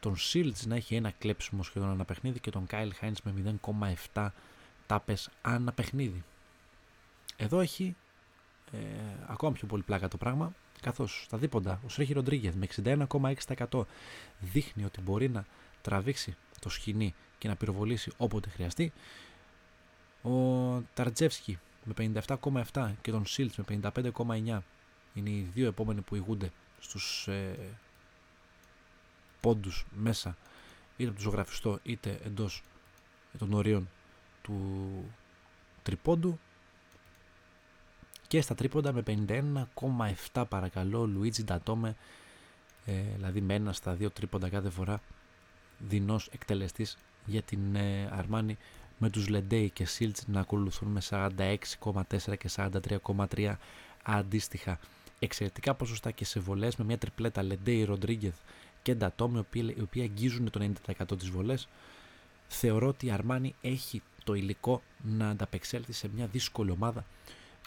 τον 0.00 0.16
Shields 0.18 0.66
να 0.66 0.76
έχει 0.76 0.94
ένα 0.94 1.10
κλέψιμο 1.10 1.62
σχεδόν 1.62 1.88
ανά 1.88 2.04
παιχνίδι 2.04 2.40
και 2.40 2.50
τον 2.50 2.66
Kyle 2.70 2.90
Hines 3.00 3.20
με 3.22 3.58
0,7 4.14 4.28
τάπες 4.86 5.30
ανά 5.42 5.72
παιχνίδι. 5.72 6.24
Εδώ 7.36 7.60
έχει 7.60 7.96
ε, 8.72 8.78
ακόμα 9.26 9.52
πιο 9.52 9.66
πολύ 9.66 9.82
πλάκα 9.82 10.08
το 10.08 10.16
πράγμα 10.16 10.52
καθώς 10.80 11.22
στα 11.24 11.38
δίποντα 11.38 11.80
ο 11.86 11.88
Σρέχη 11.88 12.12
Ροντρίγκεθ 12.12 12.54
με 12.54 12.66
61,6% 13.66 13.82
δείχνει 14.40 14.84
ότι 14.84 15.00
μπορεί 15.00 15.28
να 15.28 15.44
τραβήξει 15.82 16.36
το 16.60 16.68
σκηνή 16.68 17.14
και 17.38 17.48
να 17.48 17.56
πυροβολήσει 17.56 18.12
όποτε 18.16 18.48
χρειαστεί. 18.48 18.92
Ο 20.22 20.30
Ταρτζεύσκι 20.94 21.58
με 21.84 22.12
57,7 22.26 22.92
και 23.02 23.10
τον 23.10 23.26
Σίλτς 23.26 23.56
με 23.56 23.64
55,9 23.82 24.58
είναι 25.14 25.30
οι 25.30 25.50
δύο 25.54 25.66
επόμενοι 25.66 26.00
που 26.00 26.14
ηγούνται 26.14 26.50
στους 26.80 27.28
ε, 27.28 27.56
πόντους 29.40 29.86
μέσα 29.96 30.36
είτε 30.96 31.08
από 31.08 31.18
το 31.18 31.22
ζωγραφιστό 31.22 31.78
είτε 31.82 32.20
εντός 32.24 32.62
των 33.38 33.52
ορίων 33.52 33.88
του 34.42 35.04
τριπόντου 35.82 36.38
και 38.30 38.40
στα 38.40 38.54
τρίποντα 38.54 38.92
με 38.92 39.02
51,7 40.32 40.44
παρακαλώ 40.48 41.06
Λουίτζι 41.06 41.44
Ντατόμε. 41.44 41.96
Ε, 42.86 42.92
δηλαδή 43.14 43.40
με 43.40 43.54
ένα 43.54 43.72
στα 43.72 43.94
δύο 43.94 44.10
τρίποντα 44.10 44.48
κάθε 44.48 44.70
φορά 44.70 45.00
δεινός 45.78 46.28
εκτελεστής 46.32 46.96
για 47.26 47.42
την 47.42 47.74
ε, 47.74 48.08
Αρμάνη 48.12 48.58
με 48.98 49.10
τους 49.10 49.28
Λεντέι 49.28 49.70
και 49.70 49.86
Σίλτς 49.86 50.26
να 50.26 50.40
ακολουθούν 50.40 50.88
με 50.88 51.00
46,4 51.10 52.36
και 52.38 52.50
43,3 52.56 53.54
αντίστοιχα. 54.02 54.78
Εξαιρετικά 55.18 55.74
ποσοστά 55.74 56.10
και 56.10 56.24
σε 56.24 56.40
βολές 56.40 56.76
με 56.76 56.84
μια 56.84 56.98
τριπλέτα 56.98 57.42
Λεντέι, 57.42 57.84
Ροντρίγκεθ 57.84 58.36
και 58.82 58.94
Ντατόμε 58.94 59.44
οι 59.52 59.80
οποίοι 59.80 60.02
αγγίζουν 60.02 60.50
το 60.50 60.70
90% 60.86 61.18
της 61.18 61.30
βολές. 61.30 61.68
Θεωρώ 62.48 62.86
ότι 62.88 63.06
η 63.06 63.10
Αρμάνη 63.10 63.54
έχει 63.60 64.02
το 64.24 64.34
υλικό 64.34 64.82
να 65.02 65.28
ανταπεξέλθει 65.28 65.92
σε 65.92 66.10
μια 66.14 66.26
δύσκολη 66.26 66.70
ομάδα 66.70 67.04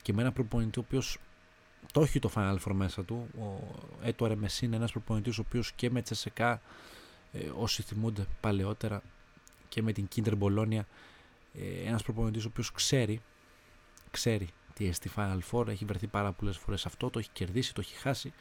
και 0.04 0.14
με 0.14 0.22
ένα 0.22 0.32
προπονητή 0.32 0.80
ο 0.80 0.84
οποίος 0.86 1.18
το 1.92 2.02
έχει 2.02 2.20
το 2.20 2.32
Final 2.36 2.58
Four 2.66 2.74
μέσα 2.74 3.04
του. 3.04 3.28
Ο 3.40 3.76
Έτο 4.04 4.26
Αρεμεσί 4.26 4.66
είναι 4.66 4.76
ένας 4.76 4.92
προπονητής 4.92 5.38
ο 5.38 5.44
οποίος 5.48 5.72
και 5.72 5.90
με 5.90 6.02
Τσεσεκά, 6.02 6.62
ε, 7.32 7.50
όσοι 7.56 7.82
θυμούνται 7.82 8.26
παλαιότερα, 8.40 9.02
και 9.70 9.82
με 9.82 9.92
την 9.92 10.08
Kinder 10.16 10.34
Bologna, 10.40 10.80
ε, 11.54 11.86
ένας 11.86 12.04
προπονητής 12.04 12.46
ο 12.46 12.48
οποίος 12.48 12.72
ξέρει, 12.72 13.22
ξέρει 14.12 14.48
τι 14.74 14.92
στη 14.92 15.10
Final 15.16 15.40
Four, 15.52 15.68
έχει 15.68 15.86
βρεθεί 15.86 16.08
πάρα 16.08 16.32
πολλές 16.32 16.58
φορές 16.58 16.86
αυτό, 16.86 17.10
το 17.10 17.20
έχει 17.20 17.30
κερδίσει, 17.34 17.74
το 17.74 17.82
έχει 17.82 17.96
χάσει. 17.96 18.34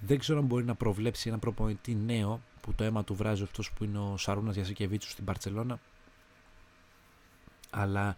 Δεν 0.00 0.18
ξέρω 0.18 0.38
αν 0.38 0.44
μπορεί 0.44 0.64
να 0.64 0.74
προβλέψει 0.74 1.28
ένα 1.28 1.38
προπονητή 1.38 1.94
νέο 1.94 2.42
που 2.60 2.74
το 2.74 2.84
αίμα 2.84 3.04
του 3.04 3.14
βράζει 3.14 3.42
αυτός 3.42 3.72
που 3.72 3.84
είναι 3.84 3.98
ο 3.98 4.16
Σαρούνας 4.16 4.54
Γιασικεβίτσου 4.54 5.10
στην 5.10 5.24
Παρσελώνα. 5.24 5.80
Αλλά 7.70 8.08
ε, 8.08 8.16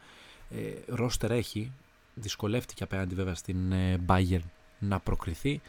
ρόστερ 0.87 1.31
έχει. 1.31 1.73
Δυσκολεύτηκε 2.15 2.83
απέναντι 2.83 3.15
βέβαια 3.15 3.35
στην 3.35 3.73
ε, 3.73 4.05
Bayern 4.07 4.43
να 4.79 5.01
προκριθεί 5.01 5.61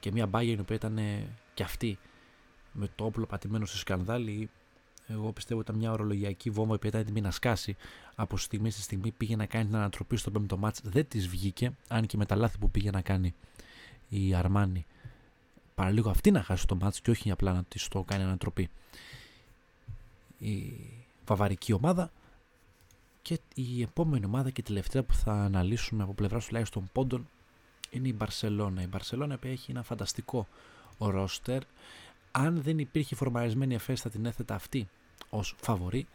και 0.00 0.12
μια 0.12 0.30
Bayern 0.32 0.60
που 0.66 0.72
ήταν 0.72 0.98
ε, 0.98 1.28
και 1.54 1.62
αυτή 1.62 1.98
με 2.72 2.88
το 2.94 3.04
όπλο 3.04 3.26
πατημένο 3.26 3.66
σε 3.66 3.78
σκανδάλι 3.78 4.50
εγώ 5.06 5.32
πιστεύω 5.32 5.60
ότι 5.60 5.70
ήταν 5.70 5.80
μια 5.82 5.92
ορολογιακή 5.92 6.50
βόμβα 6.50 6.78
που 6.78 6.86
ήταν 6.86 7.00
έτοιμη 7.00 7.20
να 7.20 7.30
σκάσει 7.30 7.76
από 8.14 8.36
στιγμή 8.36 8.70
στη 8.70 8.82
στιγμή 8.82 9.10
πήγε 9.10 9.36
να 9.36 9.46
κάνει 9.46 9.64
την 9.64 9.76
ανατροπή 9.76 10.16
στο 10.16 10.30
πέμπτο 10.30 10.56
μάτς 10.56 10.80
δεν 10.84 11.08
της 11.08 11.28
βγήκε 11.28 11.72
αν 11.88 12.06
και 12.06 12.16
με 12.16 12.26
τα 12.26 12.36
λάθη 12.36 12.58
που 12.58 12.70
πήγε 12.70 12.90
να 12.90 13.00
κάνει 13.00 13.34
η 14.08 14.34
Αρμάνη 14.34 14.86
παραλίγο 15.74 16.10
αυτή 16.10 16.30
να 16.30 16.42
χάσει 16.42 16.66
το 16.66 16.76
μάτς 16.76 17.00
και 17.00 17.10
όχι 17.10 17.30
απλά 17.30 17.52
να 17.52 17.64
της 17.64 17.88
το 17.88 18.02
κάνει 18.02 18.22
ανατροπή 18.22 18.70
η 20.38 20.72
βαβαρική 21.26 21.72
ομάδα 21.72 22.10
και 23.24 23.40
η 23.54 23.82
επόμενη 23.82 24.24
ομάδα 24.24 24.50
και 24.50 24.60
η 24.60 24.64
τελευταία 24.64 25.02
που 25.02 25.14
θα 25.14 25.32
αναλύσουμε 25.32 26.02
από 26.02 26.14
πλευράς 26.14 26.46
τουλάχιστον 26.46 26.90
πόντων 26.92 27.28
είναι 27.90 28.08
η 28.08 28.14
Μπαρσελόνα. 28.16 28.82
Η 28.82 28.86
Μπαρσελόνα 28.86 29.38
που 29.38 29.46
έχει 29.46 29.70
ένα 29.70 29.82
φανταστικό 29.82 30.48
ρόστερ. 30.98 31.62
Αν 32.30 32.62
δεν 32.62 32.78
υπήρχε 32.78 33.14
φορμαρισμένη 33.14 33.74
Εφές 33.74 34.00
θα 34.00 34.10
την 34.10 34.26
έθετα 34.26 34.54
αυτή 34.54 34.88
ως 35.30 35.54
φαβορή 35.60 36.06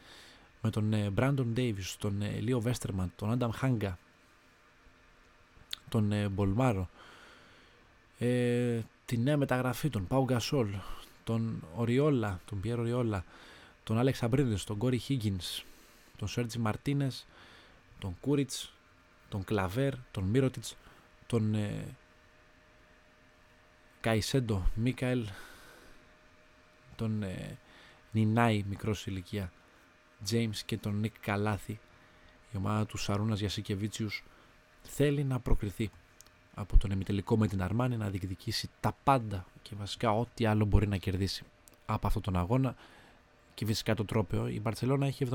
με 0.61 0.69
τον 0.69 1.11
Μπράντον 1.11 1.47
ε, 1.49 1.51
Ντέιβις, 1.51 1.97
τον 1.97 2.21
Λίο 2.39 2.57
ε, 2.57 2.61
Βέστερμαν, 2.61 3.11
τον 3.15 3.31
Άνταμ 3.31 3.51
Χάνγκα, 3.51 3.97
τον 5.89 6.11
ε, 6.11 6.27
Μπολμάρο, 6.29 6.89
ε, 8.17 8.79
τη 9.05 9.17
νέα 9.17 9.37
μεταγραφή, 9.37 9.89
τον 9.89 10.07
Πάου 10.07 10.23
Γκασόλ, 10.23 10.67
τον 11.23 11.63
Οριόλα, 11.75 12.41
τον 12.45 12.59
Πιέρο 12.59 12.81
Οριόλα, 12.81 13.23
τον 13.83 13.97
Άλεξ 13.97 14.23
Αμπρίδης, 14.23 14.63
τον 14.63 14.77
Κόρι 14.77 14.97
Χίγκινς, 14.97 15.63
τον 16.19 16.27
Σέρτζι 16.27 16.59
Μαρτίνες, 16.59 17.27
τον 17.99 18.17
Κούριτς, 18.19 18.73
τον 19.29 19.43
Κλαβέρ, 19.43 19.93
τον 20.11 20.23
Μύρωτιτς, 20.23 20.75
τον 21.27 21.53
ε, 21.53 21.95
Καϊσέντο 24.01 24.69
Μίκαελ, 24.75 25.27
τον 26.95 27.23
ε, 27.23 27.57
Νινάη 28.11 28.63
μικρός 28.69 29.07
ηλικία, 29.07 29.51
James 30.29 30.55
και 30.65 30.77
τον 30.77 30.99
Νίκ 30.99 31.13
Καλάθη. 31.19 31.79
Η 32.51 32.57
ομάδα 32.57 32.85
του 32.85 32.97
Σαρούνας 32.97 33.39
Γιασικεβίτσιους 33.39 34.23
θέλει 34.81 35.23
να 35.23 35.39
προκριθεί 35.39 35.91
από 36.53 36.77
τον 36.77 36.91
εμιτελικό 36.91 37.37
με 37.37 37.47
την 37.47 37.61
Αρμάνη 37.61 37.97
να 37.97 38.09
διεκδικήσει 38.09 38.69
τα 38.79 38.95
πάντα 39.03 39.45
και 39.61 39.75
βασικά 39.75 40.11
ό,τι 40.11 40.45
άλλο 40.45 40.65
μπορεί 40.65 40.87
να 40.87 40.97
κερδίσει 40.97 41.43
από 41.85 42.07
αυτόν 42.07 42.21
τον 42.21 42.37
αγώνα 42.37 42.75
και 43.59 43.65
φυσικά 43.65 43.93
το 43.93 44.05
τρόπαιο. 44.05 44.47
Η 44.47 44.59
Μπαρσελόνα 44.59 45.05
έχει 45.05 45.27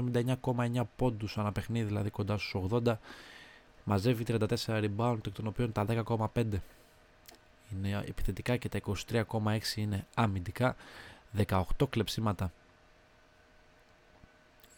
79,9 0.43 0.83
πόντους 0.97 1.39
ανά 1.39 1.53
παιχνίδι, 1.53 1.87
δηλαδή 1.87 2.11
κοντά 2.11 2.39
στους 2.39 2.69
80. 2.71 2.99
Μαζεύει 3.85 4.25
34 4.29 4.47
rebound, 4.67 5.19
εκ 5.27 5.33
των 5.33 5.47
οποίων 5.47 5.73
τα 5.73 5.85
10,5 5.89 6.45
είναι 7.73 8.05
επιθετικά 8.07 8.57
και 8.57 8.69
τα 8.69 8.81
23,6 9.09 9.77
είναι 9.77 10.07
αμυντικά. 10.15 10.77
18 11.37 11.63
κλεψίματα 11.91 12.53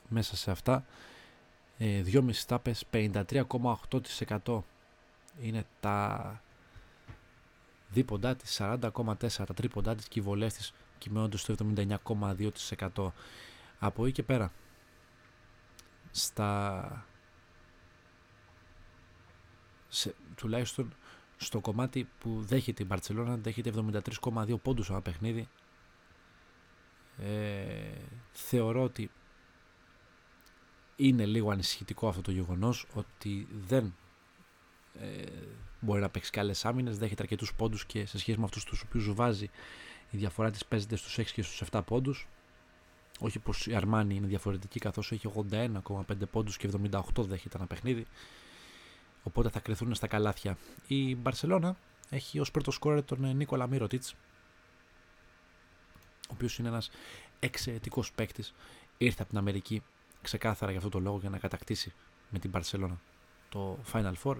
μέσα 0.08 0.36
σε 0.36 0.50
αυτά. 0.50 0.84
2,5 1.78 2.44
τάπες, 2.46 2.84
53,8% 2.90 4.62
είναι 5.40 5.64
τα 5.80 6.40
δίποντά 7.88 8.36
της, 8.36 8.60
40,4 8.60 9.46
τα 9.46 9.54
τρίποντά 9.54 9.94
της 9.94 10.08
και 10.08 10.18
οι 10.18 10.22
βολές 10.22 10.54
της 10.54 10.72
κυμαίνονται 10.98 11.36
στο 11.36 11.54
79,2%. 11.74 13.12
Από 13.78 14.04
εκεί 14.04 14.12
και 14.12 14.22
πέρα, 14.22 14.52
στα... 16.10 17.06
Σε, 19.88 20.14
τουλάχιστον 20.34 20.94
στο 21.36 21.60
κομμάτι 21.60 22.08
που 22.18 22.42
δέχεται 22.42 22.82
η 22.82 22.86
Μπαρτσελώνα 22.88 23.36
δέχεται 23.36 23.72
73,2 24.22 24.60
πόντους 24.62 24.90
ένα 24.90 25.00
παιχνίδι 25.00 25.48
ε, 27.18 27.92
θεωρώ 28.32 28.82
ότι 28.82 29.10
είναι 30.96 31.26
λίγο 31.26 31.50
ανησυχητικό 31.50 32.08
αυτό 32.08 32.22
το 32.22 32.30
γεγονός 32.30 32.86
ότι 32.94 33.48
δεν 33.66 33.94
ε, 35.00 35.24
μπορεί 35.80 36.00
να 36.00 36.08
παίξει 36.08 36.30
καλές 36.30 36.64
άμυνες 36.64 36.98
δέχεται 36.98 37.22
αρκετούς 37.22 37.54
πόντους 37.54 37.86
και 37.86 38.06
σε 38.06 38.18
σχέση 38.18 38.38
με 38.38 38.44
αυτούς 38.44 38.64
τους 38.64 38.80
οποίους 38.80 39.14
βάζει 39.14 39.50
η 40.10 40.16
διαφορά 40.16 40.50
της 40.50 40.66
παίζεται 40.66 40.96
στους 40.96 41.18
6 41.18 41.24
και 41.32 41.42
στους 41.42 41.62
7 41.70 41.82
πόντους. 41.86 42.28
Όχι 43.18 43.38
πως 43.38 43.66
η 43.66 43.74
Αρμάνη 43.74 44.14
είναι 44.14 44.26
διαφορετική 44.26 44.78
καθώς 44.78 45.12
έχει 45.12 45.30
81,5 45.50 46.28
πόντους 46.30 46.56
και 46.56 46.70
78 46.90 47.00
δέχεται 47.16 47.56
ένα 47.56 47.66
παιχνίδι. 47.66 48.06
Οπότε 49.22 49.48
θα 49.48 49.60
κρυθούν 49.60 49.94
στα 49.94 50.06
καλάθια. 50.06 50.58
Η 50.86 51.16
Μπαρσελώνα 51.16 51.76
έχει 52.10 52.40
ως 52.40 52.50
πρώτο 52.50 52.70
σκόρε 52.70 53.02
τον 53.02 53.36
Νίκολα 53.36 53.66
Μύρωτιτς 53.66 54.14
ο 56.28 56.32
οποίος 56.32 56.58
είναι 56.58 56.68
ένας 56.68 56.90
εξαιρετικός 57.40 58.12
παίκτης. 58.12 58.54
Ήρθε 58.98 59.20
από 59.20 59.28
την 59.28 59.38
Αμερική 59.38 59.82
ξεκάθαρα 60.22 60.70
για 60.70 60.80
αυτό 60.80 60.90
το 60.90 61.00
λόγο 61.00 61.18
για 61.18 61.30
να 61.30 61.38
κατακτήσει 61.38 61.92
με 62.30 62.38
την 62.38 62.50
Barcelona 62.54 62.96
το 63.48 63.78
Final 63.92 64.14
Four. 64.22 64.36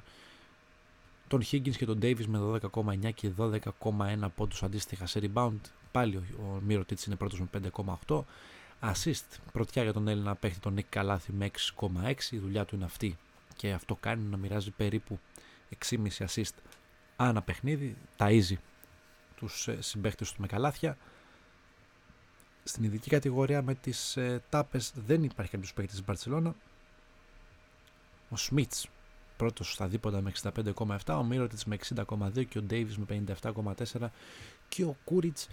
Τον 1.28 1.42
Higgins 1.42 1.76
και 1.76 1.84
τον 1.84 1.98
Davis 2.02 2.24
με 2.26 2.60
12,9 2.72 3.12
και 3.14 3.30
12,1 3.38 4.28
πόντους 4.34 4.62
αντίστοιχα 4.62 5.06
σε 5.06 5.20
rebound. 5.22 5.60
Πάλι 5.92 6.16
ο 6.16 6.62
Mirotic 6.68 7.06
είναι 7.06 7.16
πρώτος 7.16 7.40
με 7.40 7.48
5,8. 8.06 8.22
Assist 8.80 9.38
πρωτιά 9.52 9.82
για 9.82 9.92
τον 9.92 10.08
Έλληνα 10.08 10.34
παίχτη 10.34 10.60
τον 10.60 10.74
Nick 10.78 10.84
Καλάθη 10.88 11.32
με 11.32 11.50
6,6. 11.76 12.14
Η 12.30 12.38
δουλειά 12.38 12.64
του 12.64 12.74
είναι 12.74 12.84
αυτή 12.84 13.18
και 13.56 13.72
αυτό 13.72 13.94
κάνει 13.94 14.22
να 14.22 14.36
μοιράζει 14.36 14.70
περίπου 14.70 15.18
6,5 15.88 16.26
assist 16.26 16.54
ανά 17.16 17.42
παιχνίδι. 17.42 17.96
Ταΐζει 18.16 18.54
τους 19.36 19.68
ε, 19.68 19.82
συμπαίχτες 19.82 20.32
του 20.32 20.40
με 20.40 20.46
καλάθια. 20.46 20.96
Στην 22.64 22.84
ειδική 22.84 23.10
κατηγορία 23.10 23.62
με 23.62 23.74
τις 23.74 24.16
ε, 24.16 24.42
τάπες 24.48 24.92
δεν 24.94 25.22
υπάρχει 25.22 25.50
κάποιος 25.50 25.72
παίκτης 25.72 25.94
της 25.94 26.04
Μπαρτσελώνα. 26.04 26.54
Ο 28.28 28.36
Σμίτς 28.36 28.88
πρώτος 29.36 29.72
στα 29.72 29.86
δίποτα 29.88 30.20
με 30.20 30.32
65,7, 30.42 31.16
ο 31.18 31.22
Μύρωτιτς 31.22 31.64
με 31.64 31.78
60,2 31.94 32.44
και 32.44 32.58
ο 32.58 32.62
Ντέιβις 32.62 32.98
με 32.98 33.24
57,4 33.42 34.10
και 34.68 34.84
ο 34.84 34.96
Κούριτς 35.04 35.48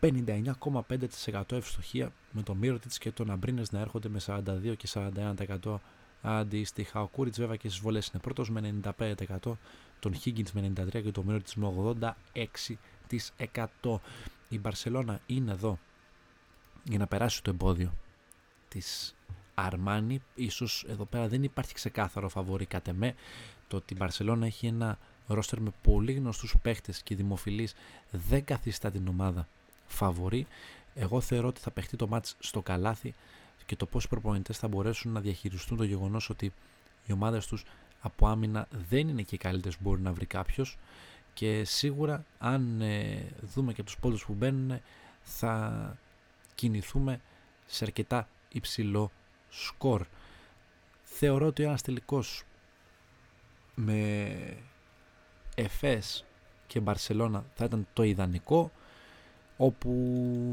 59,5% 0.00 1.52
ευστοχία 1.52 2.12
με 2.30 2.42
τον 2.42 2.56
Μύρωτιτς 2.56 2.98
και 2.98 3.10
τον 3.10 3.30
Αμπρίνες 3.30 3.72
να 3.72 3.80
έρχονται 3.80 4.08
με 4.08 4.20
42 4.26 4.74
και 4.76 4.88
41% 4.94 5.76
αντίστοιχα. 6.22 7.02
Ο 7.02 7.06
Κούριτς 7.06 7.38
βέβαια 7.38 7.56
και 7.56 7.68
στις 7.68 7.80
βολές 7.80 8.06
είναι 8.06 8.22
πρώτος 8.22 8.50
με 8.50 8.74
95%, 8.98 9.58
τον 10.00 10.14
Higgins 10.24 10.50
με 10.52 10.72
93% 10.76 11.02
και 11.02 11.10
τον 11.10 11.24
Μύρωτιτς 11.24 11.54
με 11.54 11.66
86%. 13.82 14.00
Η 14.48 14.58
Μπαρσελώνα 14.58 15.20
είναι 15.26 15.52
εδώ 15.52 15.78
για 16.84 16.98
να 16.98 17.06
περάσει 17.06 17.42
το 17.42 17.50
εμπόδιο 17.50 17.92
της 18.68 19.14
Αρμάνι. 19.54 20.22
Ίσως 20.34 20.84
εδώ 20.88 21.04
πέρα 21.04 21.28
δεν 21.28 21.42
υπάρχει 21.42 21.74
ξεκάθαρο 21.74 22.28
φαβορή 22.28 22.66
κατ' 22.66 22.88
εμέ. 22.88 23.14
Το 23.68 23.76
ότι 23.76 23.94
η 23.94 23.96
Μπαρσελώνα 23.98 24.46
έχει 24.46 24.66
ένα 24.66 24.98
ρόστερ 25.26 25.60
με 25.60 25.70
πολύ 25.82 26.12
γνωστούς 26.12 26.54
παίχτες 26.62 27.02
και 27.02 27.14
δημοφιλείς 27.14 27.74
δεν 28.10 28.44
καθιστά 28.44 28.90
την 28.90 29.08
ομάδα 29.08 29.48
φαβορή. 29.86 30.46
Εγώ 30.94 31.20
θεωρώ 31.20 31.48
ότι 31.48 31.60
θα 31.60 31.70
παιχτεί 31.70 31.96
το 31.96 32.06
μάτς 32.06 32.36
στο 32.38 32.62
καλάθι 32.62 33.14
και 33.66 33.76
το 33.76 33.86
πώς 33.86 34.04
οι 34.04 34.08
προπονητές 34.08 34.58
θα 34.58 34.68
μπορέσουν 34.68 35.12
να 35.12 35.20
διαχειριστούν 35.20 35.76
το 35.76 35.84
γεγονός 35.84 36.30
ότι 36.30 36.52
οι 37.06 37.12
ομάδες 37.12 37.46
τους 37.46 37.64
από 38.00 38.26
άμυνα 38.26 38.68
δεν 38.88 39.08
είναι 39.08 39.22
και 39.22 39.34
οι 39.34 39.38
καλύτερες 39.38 39.76
που 39.76 39.82
μπορεί 39.82 40.00
να 40.00 40.12
βρει 40.12 40.26
κάποιος. 40.26 40.78
και 41.34 41.64
σίγουρα 41.64 42.24
αν 42.38 42.80
ε, 42.80 43.24
δούμε 43.54 43.72
και 43.72 43.82
τους 43.82 43.96
πόντους 43.98 44.24
που 44.24 44.32
μπαίνουν 44.32 44.80
θα 45.22 45.96
κινηθούμε 46.54 47.20
σε 47.66 47.84
αρκετά 47.84 48.28
υψηλό 48.52 49.10
σκορ. 49.50 50.06
Θεωρώ 51.02 51.46
ότι 51.46 51.62
ένας 51.62 51.82
τελικός 51.82 52.44
με 53.74 54.36
Εφές 55.54 56.24
και 56.66 56.80
Μπαρσελώνα 56.80 57.44
θα 57.54 57.64
ήταν 57.64 57.86
το 57.92 58.02
ιδανικό 58.02 58.70
όπου 59.56 59.90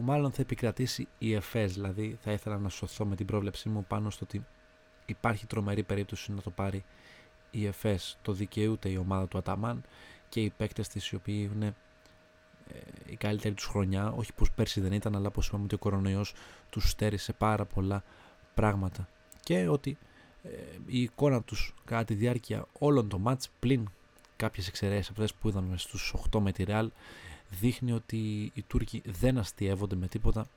μάλλον 0.03 0.31
θα 0.31 0.41
επικρατήσει 0.41 1.07
η 1.17 1.33
Εφές. 1.33 1.73
Δηλαδή 1.73 2.17
θα 2.21 2.31
ήθελα 2.31 2.57
να 2.57 2.69
σωθώ 2.69 3.05
με 3.05 3.15
την 3.15 3.25
πρόβλεψή 3.25 3.69
μου 3.69 3.85
πάνω 3.87 4.09
στο 4.09 4.25
ότι 4.25 4.45
υπάρχει 5.05 5.45
τρομερή 5.45 5.83
περίπτωση 5.83 6.31
να 6.31 6.41
το 6.41 6.49
πάρει 6.49 6.83
η 7.51 7.65
Εφές. 7.65 8.17
Το 8.21 8.31
δικαιούται 8.31 8.89
η 8.89 8.97
ομάδα 8.97 9.27
του 9.27 9.37
Αταμάν 9.37 9.83
και 10.29 10.41
οι 10.41 10.49
παίκτες 10.49 10.87
της 10.87 11.09
οι 11.09 11.15
οποίοι 11.15 11.51
είναι 11.55 11.75
ε, 12.73 12.79
η 13.05 13.15
καλύτερη 13.15 13.53
τους 13.53 13.65
χρονιά. 13.65 14.11
Όχι 14.11 14.33
πως 14.33 14.51
πέρσι 14.51 14.81
δεν 14.81 14.91
ήταν 14.91 15.15
αλλά 15.15 15.31
πως 15.31 15.47
είπαμε 15.47 15.63
ότι 15.63 15.75
ο 15.75 15.77
κορονοϊός 15.77 16.33
τους 16.69 16.89
στέρισε 16.89 17.33
πάρα 17.33 17.65
πολλά 17.65 18.03
πράγματα. 18.57 19.07
Και 19.43 19.67
ότι 19.67 19.97
ε, 20.43 20.49
η 20.85 21.01
εικόνα 21.01 21.41
τους 21.41 21.73
κατά 21.85 22.03
τη 22.03 22.13
διάρκεια 22.13 22.67
όλων 22.79 23.09
των 23.09 23.21
μάτς 23.21 23.49
πλην 23.59 23.89
κάποιες 24.35 24.67
εξαιρέσεις 24.67 25.09
αυτές 25.09 25.33
που 25.33 25.47
είδαμε 25.47 25.77
στους 25.77 26.13
8 26.31 26.39
με 26.39 26.51
τη 26.51 26.63
Real 26.67 26.87
δείχνει 27.49 27.91
ότι 27.91 28.51
οι 28.53 28.61
Τούρκοι 28.67 29.01
δεν 29.05 29.37
αστείευονται 29.37 29.95
με 29.95 30.07
τίποτα 30.07 30.47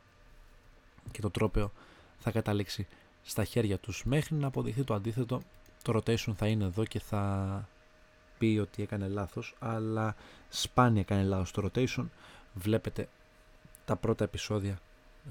και 1.10 1.20
το 1.20 1.30
τρόπαιο 1.30 1.72
θα 2.18 2.30
καταλήξει 2.30 2.86
στα 3.22 3.44
χέρια 3.44 3.78
τους. 3.78 4.04
Μέχρι 4.04 4.34
να 4.34 4.46
αποδειχθεί 4.46 4.84
το 4.84 4.94
αντίθετο 4.94 5.40
το 5.82 5.96
rotation 5.96 6.32
θα 6.36 6.46
είναι 6.46 6.64
εδώ 6.64 6.84
και 6.84 7.00
θα 7.00 7.68
πει 8.38 8.58
ότι 8.62 8.82
έκανε 8.82 9.08
λάθος 9.08 9.54
αλλά 9.58 10.14
σπάνια 10.48 11.00
έκανε 11.00 11.22
λάθος 11.22 11.50
το 11.50 11.70
rotation. 11.74 12.06
Βλέπετε 12.54 13.08
τα 13.84 13.96
πρώτα 13.96 14.24
επεισόδια 14.24 14.78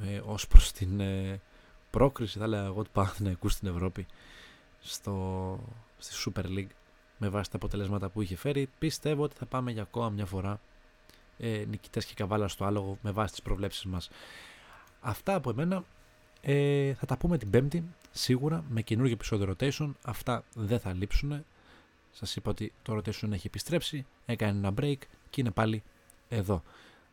ε, 0.04 0.22
ως 0.26 0.48
προς 0.48 0.72
την 0.72 1.00
ε, 1.00 1.42
πρόκριση 1.90 2.38
θα 2.38 2.44
έλεγα 2.44 2.66
εγώ 2.66 2.84
του 2.84 2.90
Παναθηναϊκού 2.92 3.50
στην 3.50 3.68
Ευρώπη 3.68 4.06
στο, 4.80 5.60
στη 5.98 6.32
Super 6.36 6.46
League 6.46 6.72
με 7.18 7.30
βάση 7.30 7.50
τα 7.50 7.56
αποτελέσματα 7.56 8.10
που 8.10 8.22
είχε 8.22 8.36
φέρει. 8.36 8.70
Πιστεύω 8.80 9.24
ότι 9.24 9.36
θα 9.36 9.46
πάμε 9.46 9.72
για 9.72 9.82
ακόμα 9.82 10.10
μια 10.10 10.26
φορά 10.26 10.60
ε, 11.38 11.66
νικητές 11.70 12.06
και 12.06 12.14
καβάλα 12.14 12.48
στο 12.48 12.66
άλογο 12.66 12.98
με 13.02 13.12
βάση 13.12 13.32
τις 13.32 13.42
προβλέψεις 13.42 13.86
μας. 13.86 14.10
Αυτά 15.02 15.36
από 15.36 15.50
εμένα. 15.50 15.84
Ε, 16.42 16.94
θα 16.94 17.06
τα 17.06 17.18
πούμε 17.18 17.38
την 17.38 17.50
πέμπτη 17.50 17.84
σίγουρα 18.12 18.64
με 18.70 18.82
καινούργιο 18.82 19.14
επεισόδιο 19.14 19.56
rotation. 19.60 19.92
Αυτά 20.02 20.44
δεν 20.54 20.80
θα 20.80 20.94
λείψουν 20.94 21.44
σας 22.12 22.36
είπα 22.36 22.50
ότι 22.50 22.74
το 22.82 22.96
rotation 22.96 23.32
έχει 23.32 23.48
επιστρέψει 23.48 24.06
έκανε 24.26 24.58
ένα 24.58 24.74
break 24.80 24.98
και 25.30 25.42
είναι 25.42 25.52
πάλι 25.52 25.84
εδώ. 26.30 26.64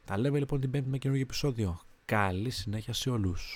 Τα 0.05 0.19
λέμε 0.19 0.39
λοιπόν 0.39 0.61
την 0.61 0.71
πέμπτη 0.71 0.89
με 0.89 0.99
καινούργιο 0.99 1.25
επεισόδιο. 1.25 1.81
Καλή 2.05 2.51
συνέχεια 2.51 2.93
σε 2.93 3.11
όλους 3.11 3.55